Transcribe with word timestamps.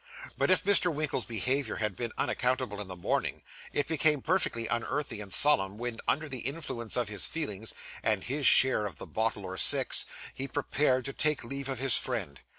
But, 0.35 0.49
if 0.49 0.63
Mr. 0.63 0.91
Winkle's 0.91 1.25
behaviour 1.27 1.75
had 1.75 1.95
been 1.95 2.11
unaccountable 2.17 2.81
in 2.81 2.87
the 2.87 2.95
morning, 2.95 3.43
it 3.71 3.85
became 3.87 4.23
perfectly 4.23 4.65
unearthly 4.65 5.21
and 5.21 5.31
solemn 5.31 5.77
when, 5.77 5.97
under 6.07 6.27
the 6.27 6.39
influence 6.39 6.97
of 6.97 7.07
his 7.09 7.27
feelings, 7.27 7.75
and 8.01 8.23
his 8.23 8.47
share 8.47 8.87
of 8.87 8.97
the 8.97 9.05
bottle 9.05 9.45
or 9.45 9.57
six, 9.59 10.07
he 10.33 10.47
prepared 10.47 11.05
to 11.05 11.13
take 11.13 11.43
leave 11.43 11.69
of 11.69 11.77
his 11.77 11.97
friend. 11.97 12.39